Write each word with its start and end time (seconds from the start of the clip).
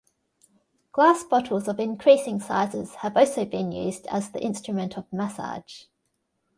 Glass 0.93 1.23
bottles 1.23 1.67
of 1.67 1.79
increasing 1.79 2.39
sizes 2.39 2.95
have 3.05 3.15
also 3.15 3.45
been 3.45 3.71
used 3.71 4.07
as 4.07 4.31
the 4.31 4.41
instrument 4.41 4.97
of 4.97 5.05
massage. 5.13 5.83